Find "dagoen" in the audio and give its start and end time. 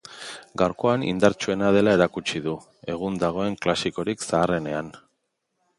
3.27-3.61